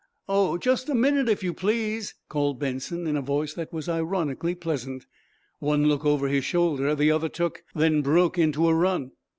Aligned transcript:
"Oh, 0.27 0.57
just 0.57 0.89
a 0.89 0.95
minute, 0.95 1.29
if 1.29 1.43
you 1.43 1.53
please!" 1.53 2.15
called 2.27 2.59
Benson, 2.59 3.05
in 3.05 3.15
a 3.15 3.21
voice 3.21 3.53
that 3.53 3.71
was 3.71 3.87
ironically 3.87 4.55
pleasant. 4.55 5.05
One 5.59 5.85
look 5.85 6.03
over 6.03 6.27
his 6.27 6.43
shoulder 6.43 6.95
the 6.95 7.11
other 7.11 7.29
took, 7.29 7.61
then 7.75 8.01
broke 8.01 8.39
into 8.39 8.67
a 8.67 8.73
run. 8.73 9.11